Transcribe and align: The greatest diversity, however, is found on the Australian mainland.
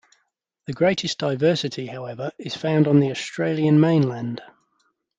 The 0.65 0.73
greatest 0.73 1.19
diversity, 1.19 1.85
however, 1.85 2.31
is 2.39 2.55
found 2.55 2.87
on 2.87 3.01
the 3.01 3.11
Australian 3.11 3.79
mainland. 3.79 4.41